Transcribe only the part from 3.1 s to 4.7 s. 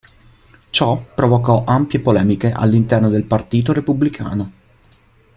Partito Repubblicano.